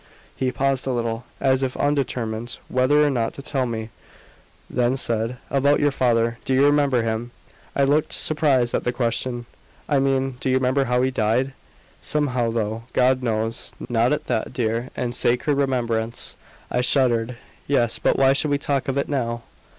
He 0.35 0.51
paused 0.51 0.87
a 0.87 0.91
little, 0.93 1.25
as 1.39 1.61
if 1.61 1.77
undetermined 1.77 2.57
whether 2.69 3.05
or 3.05 3.11
not 3.11 3.35
to 3.35 3.43
tell 3.43 3.67
me; 3.67 3.91
then 4.67 4.97
said: 4.97 5.37
"About 5.51 5.79
your 5.79 5.91
father. 5.91 6.39
Do 6.43 6.55
you 6.55 6.65
remember 6.65 7.03
him?" 7.03 7.29
I 7.75 7.83
looked 7.83 8.11
surprised 8.11 8.73
at 8.73 8.83
the 8.83 8.91
question. 8.91 9.45
"I 9.87 9.99
mean, 9.99 10.37
do 10.39 10.49
you 10.49 10.55
remember 10.55 10.85
how 10.85 11.03
he 11.03 11.11
died?" 11.11 11.53
Somehow 12.01 12.49
though, 12.49 12.85
God 12.93 13.21
knows, 13.21 13.73
not 13.89 14.11
at 14.11 14.25
that 14.25 14.53
dear 14.53 14.89
and 14.97 15.13
sacred 15.13 15.53
remembrance 15.53 16.35
I 16.71 16.81
shuddered. 16.81 17.37
"Yes; 17.67 17.99
but 17.99 18.17
why 18.17 18.33
should 18.33 18.49
we 18.49 18.57
talk 18.57 18.87
of 18.87 18.97
it 18.97 19.07
now?" 19.07 19.43